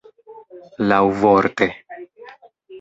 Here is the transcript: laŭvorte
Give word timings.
laŭvorte 0.87 1.71